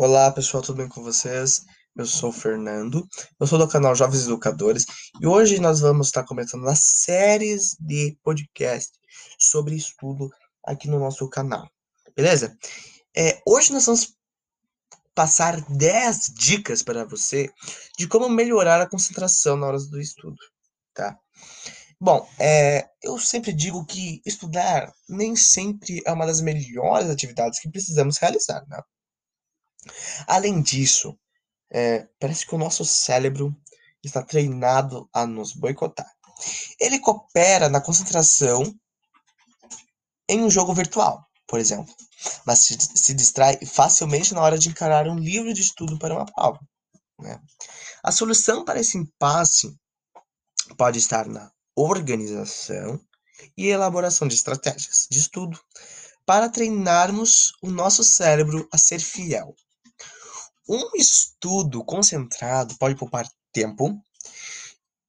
[0.00, 1.66] Olá pessoal, tudo bem com vocês?
[1.96, 3.04] Eu sou o Fernando,
[3.40, 4.86] eu sou do canal Jovens Educadores
[5.20, 8.92] e hoje nós vamos estar comentando as séries de podcast
[9.36, 10.30] sobre estudo
[10.64, 11.68] aqui no nosso canal,
[12.14, 12.56] beleza?
[13.12, 14.14] É, hoje nós vamos
[15.16, 17.50] passar 10 dicas para você
[17.98, 20.38] de como melhorar a concentração na hora do estudo,
[20.94, 21.18] tá?
[22.00, 27.68] Bom, é, eu sempre digo que estudar nem sempre é uma das melhores atividades que
[27.68, 28.80] precisamos realizar, né?
[30.26, 31.18] Além disso,
[31.70, 33.54] é, parece que o nosso cérebro
[34.02, 36.10] está treinado a nos boicotar.
[36.80, 38.74] Ele coopera na concentração
[40.28, 41.92] em um jogo virtual, por exemplo,
[42.44, 46.26] mas se, se distrai facilmente na hora de encarar um livro de estudo para uma
[46.26, 46.60] prova.
[47.18, 47.40] Né?
[48.02, 49.74] A solução para esse impasse
[50.76, 53.00] pode estar na organização
[53.56, 55.58] e elaboração de estratégias de estudo
[56.26, 59.54] para treinarmos o nosso cérebro a ser fiel.
[60.68, 63.98] Um estudo concentrado pode poupar tempo,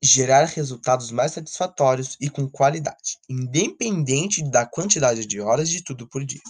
[0.01, 6.23] gerar resultados mais satisfatórios e com qualidade, independente da quantidade de horas de estudo por
[6.23, 6.41] dia.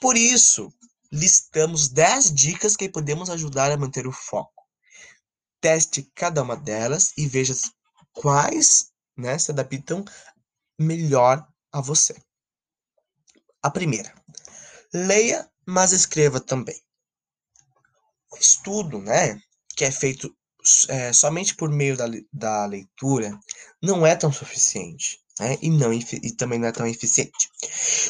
[0.00, 0.72] Por isso,
[1.10, 4.62] listamos 10 dicas que podemos ajudar a manter o foco.
[5.60, 7.54] Teste cada uma delas e veja
[8.12, 10.04] quais né, se adaptam
[10.78, 12.14] melhor a você.
[13.60, 14.14] A primeira,
[14.94, 16.85] leia, mas escreva também.
[18.40, 19.40] Estudo, né,
[19.76, 20.34] que é feito
[20.88, 23.38] é, somente por meio da, da leitura,
[23.82, 25.20] não é tão suficiente.
[25.38, 27.48] Né, e, não, e também não é tão eficiente.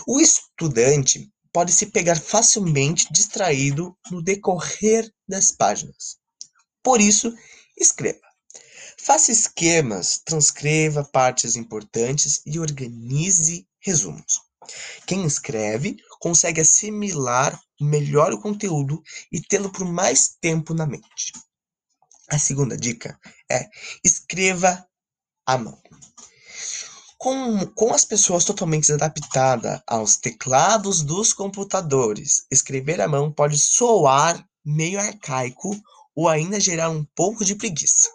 [0.07, 6.19] O estudante pode se pegar facilmente distraído no decorrer das páginas.
[6.83, 7.35] Por isso,
[7.77, 8.21] escreva.
[8.99, 14.41] Faça esquemas, transcreva partes importantes e organize resumos.
[15.07, 21.33] Quem escreve consegue assimilar melhor o conteúdo e tê-lo por mais tempo na mente.
[22.29, 23.19] A segunda dica
[23.51, 23.69] é
[24.05, 24.87] escreva
[25.47, 25.81] à mão.
[27.19, 34.45] Com, com as pessoas totalmente adaptadas aos teclados dos computadores, escrever à mão pode soar
[34.65, 35.75] meio arcaico
[36.15, 38.11] ou ainda gerar um pouco de preguiça.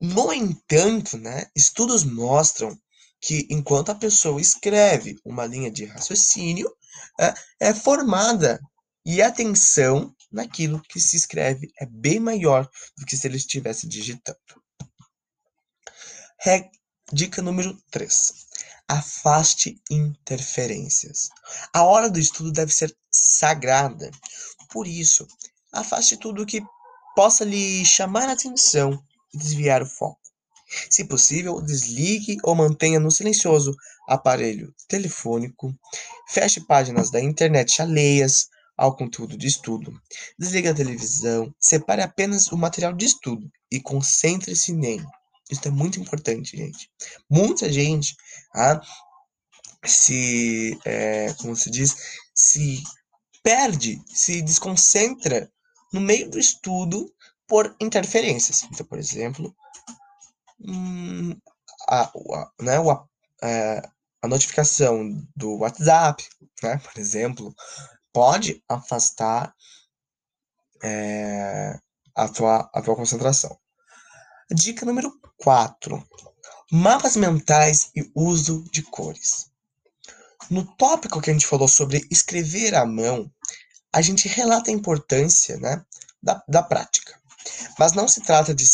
[0.00, 2.78] No entanto, né, estudos mostram
[3.20, 6.70] que enquanto a pessoa escreve uma linha de raciocínio,
[7.18, 8.60] é, é formada
[9.04, 12.68] e a atenção naquilo que se escreve é bem maior
[12.98, 14.38] do que se ele estivesse digitando.
[16.40, 16.70] Reg
[17.12, 18.32] Dica número 3.
[18.88, 21.28] Afaste interferências.
[21.72, 24.10] A hora do estudo deve ser sagrada.
[24.70, 25.26] Por isso,
[25.72, 26.60] afaste tudo que
[27.14, 29.00] possa lhe chamar a atenção
[29.32, 30.20] e desviar o foco.
[30.90, 33.72] Se possível, desligue ou mantenha no silencioso
[34.08, 35.72] aparelho telefônico,
[36.26, 39.98] feche páginas da internet alheias ao conteúdo de estudo,
[40.38, 45.06] desligue a televisão, separe apenas o material de estudo e concentre-se nele.
[45.50, 46.90] Isso é muito importante, gente.
[47.30, 48.14] Muita gente
[48.54, 48.80] ah,
[49.84, 51.96] se, é, como se diz,
[52.34, 52.82] se
[53.42, 55.50] perde, se desconcentra
[55.92, 57.10] no meio do estudo
[57.46, 58.64] por interferências.
[58.64, 59.54] Então, por exemplo,
[60.60, 61.34] hum,
[61.88, 63.04] a, a, né, a,
[63.42, 63.82] é,
[64.22, 66.26] a notificação do WhatsApp,
[66.62, 67.54] né, por exemplo,
[68.12, 69.54] pode afastar
[70.82, 71.78] é,
[72.14, 73.58] a, tua, a tua concentração.
[74.50, 76.06] Dica número 4.
[76.72, 79.50] Mapas mentais e uso de cores.
[80.50, 83.30] No tópico que a gente falou sobre escrever à mão,
[83.92, 85.84] a gente relata a importância né,
[86.22, 87.18] da, da prática.
[87.78, 88.64] Mas não se trata de,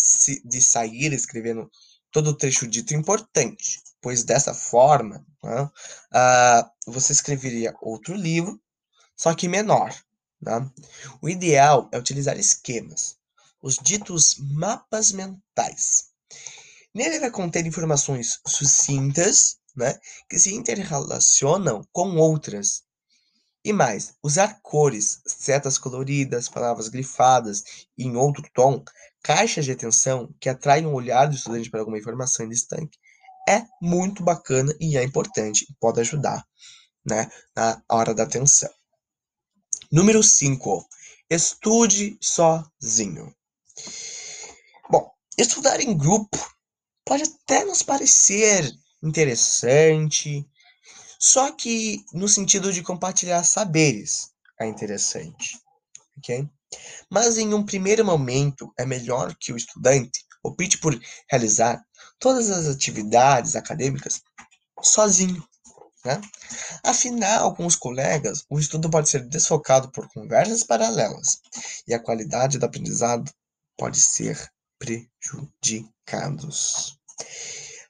[0.44, 1.70] de sair escrevendo
[2.10, 8.60] todo o trecho dito importante, pois dessa forma né, uh, você escreveria outro livro,
[9.16, 9.94] só que menor.
[10.40, 10.68] Né?
[11.22, 13.16] O ideal é utilizar esquemas,
[13.62, 16.08] os ditos mapas mentais.
[16.92, 19.98] Nele vai conter informações sucintas, né,
[20.28, 22.82] que se interrelacionam com outras,
[23.64, 28.84] e mais, usar cores, setas coloridas, palavras grifadas em outro tom,
[29.22, 32.98] caixas de atenção que atraem o olhar do estudante para alguma informação distante,
[33.48, 36.44] é muito bacana e é importante pode ajudar
[37.04, 38.70] né, na hora da atenção.
[39.90, 40.88] Número 5.
[41.28, 43.34] Estude sozinho.
[44.90, 46.38] Bom, estudar em grupo
[47.04, 48.70] pode até nos parecer
[49.02, 50.46] interessante,
[51.18, 54.30] só que no sentido de compartilhar saberes
[54.60, 55.58] é interessante,
[56.16, 56.48] ok?
[57.10, 60.98] Mas em um primeiro momento é melhor que o estudante opte por
[61.30, 61.84] realizar
[62.22, 64.22] todas as atividades acadêmicas
[64.80, 65.44] sozinho,
[66.04, 66.20] Né?
[66.84, 71.40] Afinal, com os colegas, o estudo pode ser desfocado por conversas paralelas
[71.86, 73.30] e a qualidade do aprendizado
[73.76, 76.98] pode ser prejudicados.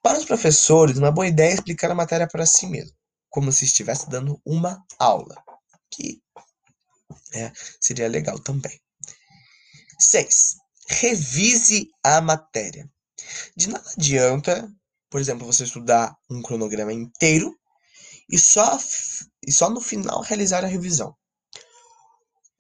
[0.03, 2.95] Para os professores, uma boa ideia é explicar a matéria para si mesmo,
[3.31, 5.43] como se estivesse dando uma aula,
[5.91, 6.21] que
[7.35, 7.51] é,
[7.81, 8.79] seria legal também.
[9.99, 10.57] 6.
[10.89, 12.91] Revise a matéria.
[13.57, 14.71] De nada adianta,
[15.11, 17.55] por exemplo, você estudar um cronograma inteiro
[18.31, 18.79] e só,
[19.47, 21.15] e só no final realizar a revisão.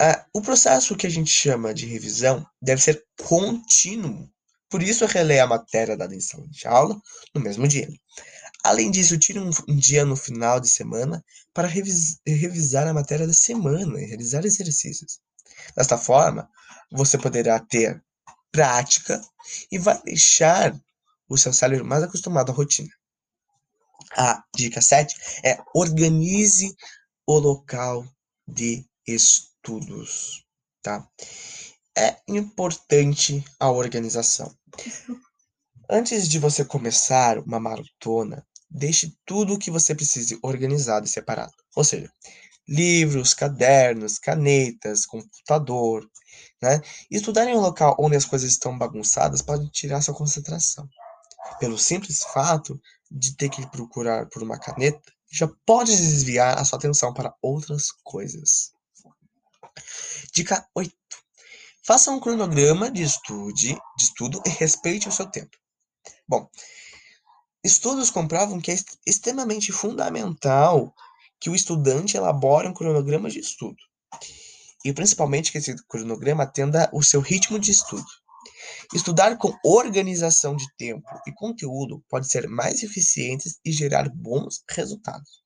[0.00, 4.28] Uh, o processo que a gente chama de revisão deve ser contínuo.
[4.68, 7.00] Por isso, releia a matéria dada em sala de aula
[7.34, 7.88] no mesmo dia.
[8.64, 11.24] Além disso, tire um, um dia no final de semana
[11.54, 15.20] para revis, revisar a matéria da semana e realizar exercícios.
[15.76, 16.48] Desta forma,
[16.90, 18.02] você poderá ter
[18.52, 19.20] prática
[19.70, 20.78] e vai deixar
[21.28, 22.90] o seu cérebro mais acostumado à rotina.
[24.16, 26.76] A dica 7 é organize
[27.26, 28.06] o local
[28.46, 30.44] de estudos,
[30.82, 31.08] tá?
[31.96, 34.54] É importante a organização.
[35.90, 41.52] Antes de você começar uma maratona, deixe tudo o que você precise organizado e separado.
[41.76, 42.10] Ou seja,
[42.72, 46.08] livros, cadernos, canetas, computador,
[46.62, 46.80] né?
[47.10, 50.88] Estudar em um local onde as coisas estão bagunçadas pode tirar sua concentração.
[51.60, 52.80] Pelo simples fato
[53.10, 57.90] de ter que procurar por uma caneta, já pode desviar a sua atenção para outras
[58.02, 58.72] coisas.
[60.32, 60.92] Dica 8.
[61.84, 65.56] Faça um cronograma de, estude, de estudo e respeite o seu tempo.
[66.26, 66.48] Bom,
[67.62, 68.76] estudos comprovam que é
[69.06, 70.94] extremamente fundamental
[71.42, 73.76] que o estudante elabore um cronograma de estudo.
[74.84, 78.06] E principalmente que esse cronograma atenda o seu ritmo de estudo.
[78.94, 85.42] Estudar com organização de tempo e conteúdo pode ser mais eficiente e gerar bons resultados.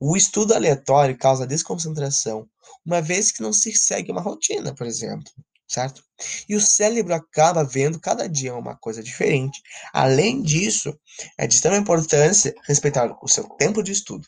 [0.00, 2.48] O estudo aleatório causa desconcentração,
[2.84, 5.30] uma vez que não se segue uma rotina, por exemplo,
[5.68, 6.02] certo?
[6.48, 9.62] E o cérebro acaba vendo cada dia uma coisa diferente.
[9.92, 10.98] Além disso,
[11.38, 14.26] é de extrema importância respeitar o seu tempo de estudo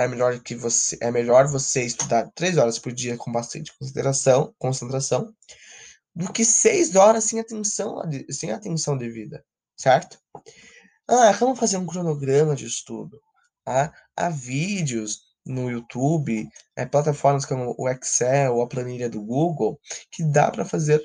[0.00, 4.54] é melhor que você é melhor você estudar três horas por dia com bastante consideração,
[4.58, 5.34] concentração,
[6.14, 9.44] do que seis horas sem atenção, sem atenção devida,
[9.76, 10.18] certo?
[11.08, 13.20] Ah, vamos fazer um cronograma de estudo.
[13.64, 13.92] Tá?
[14.16, 19.80] Há vídeos no YouTube, é, plataformas como o Excel ou a planilha do Google,
[20.10, 21.04] que dá para fazer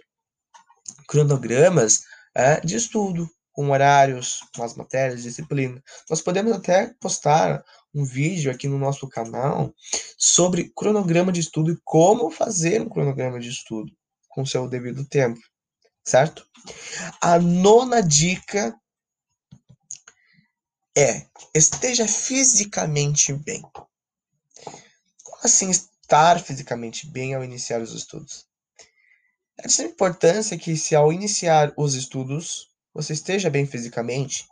[1.07, 2.03] cronogramas
[2.35, 5.81] é, de estudo, com horários, com as matérias, disciplina.
[6.09, 7.63] Nós podemos até postar
[7.95, 9.73] um vídeo aqui no nosso canal
[10.17, 13.91] sobre cronograma de estudo e como fazer um cronograma de estudo
[14.27, 15.39] com seu devido tempo,
[16.03, 16.45] certo?
[17.21, 18.77] A nona dica
[20.97, 23.61] é esteja fisicamente bem.
[25.23, 28.45] Como assim estar fisicamente bem ao iniciar os estudos?
[29.57, 34.45] É de importância que, se ao iniciar os estudos, você esteja bem fisicamente,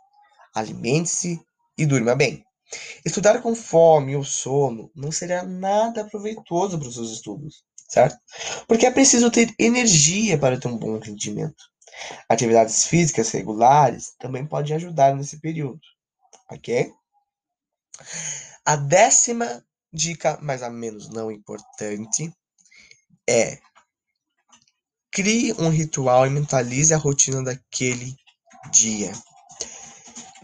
[0.54, 1.38] alimente-se
[1.76, 2.42] e durma bem.
[3.04, 8.16] Estudar com fome ou sono não seria nada proveitoso para os seus estudos, certo?
[8.66, 11.64] Porque é preciso ter energia para ter um bom rendimento.
[12.28, 15.80] Atividades físicas regulares também podem ajudar nesse período,
[16.50, 16.92] ok?
[18.64, 22.32] A décima dica, mais ou menos não importante,
[23.28, 23.58] é
[25.10, 28.16] crie um ritual e mentalize a rotina daquele
[28.72, 29.12] dia.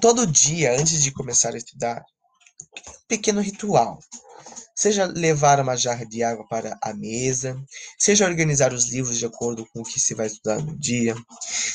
[0.01, 2.05] Todo dia, antes de começar a estudar,
[3.09, 3.99] pequeno ritual.
[4.75, 7.55] Seja levar uma jarra de água para a mesa,
[7.99, 11.15] seja organizar os livros de acordo com o que se vai estudar no dia.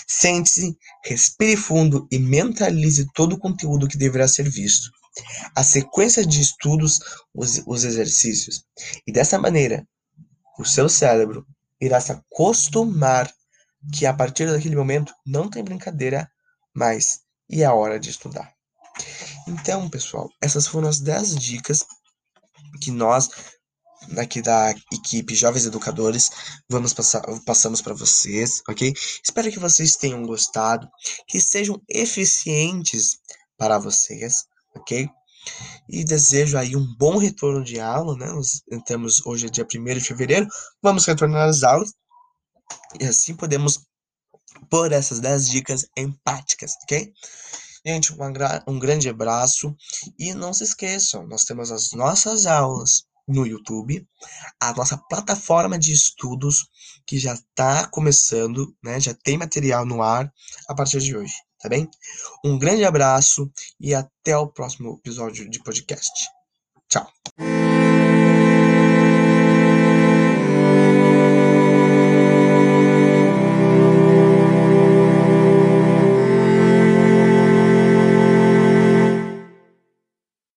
[0.07, 4.89] Sente-se, respire fundo e mentalize todo o conteúdo que deverá ser visto.
[5.55, 6.99] A sequência de estudos,
[7.33, 8.65] os, os exercícios.
[9.05, 9.87] E dessa maneira,
[10.57, 11.45] o seu cérebro
[11.79, 13.31] irá se acostumar
[13.93, 16.29] que a partir daquele momento não tem brincadeira
[16.73, 18.51] mais e é hora de estudar.
[19.47, 21.85] Então, pessoal, essas foram as 10 dicas
[22.81, 23.29] que nós
[24.17, 26.29] aqui da equipe Jovens Educadores
[26.69, 28.93] vamos passar passamos para vocês, OK?
[29.23, 30.87] Espero que vocês tenham gostado,
[31.27, 33.17] que sejam eficientes
[33.57, 35.07] para vocês, OK?
[35.89, 38.27] E desejo aí um bom retorno de aula, né?
[38.27, 40.47] Nós temos hoje é dia 1 de fevereiro,
[40.81, 41.93] vamos retornar às aulas.
[42.99, 43.81] E assim podemos
[44.69, 47.11] por essas 10 dicas empáticas, ok?
[47.85, 48.17] Gente, um,
[48.67, 49.75] um grande abraço
[50.17, 54.07] e não se esqueçam, nós temos as nossas aulas no YouTube,
[54.59, 56.67] a nossa plataforma de estudos
[57.05, 58.99] que já está começando, né?
[58.99, 60.31] Já tem material no ar
[60.67, 61.89] a partir de hoje, tá bem?
[62.43, 66.27] Um grande abraço e até o próximo episódio de podcast.